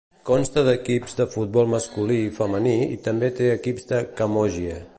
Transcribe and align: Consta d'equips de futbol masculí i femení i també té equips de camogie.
Consta 0.27 0.61
d'equips 0.67 1.13
de 1.19 1.27
futbol 1.33 1.69
masculí 1.73 2.17
i 2.29 2.33
femení 2.39 2.73
i 2.95 2.97
també 3.09 3.29
té 3.41 3.51
equips 3.59 3.87
de 3.93 4.01
camogie. 4.23 4.81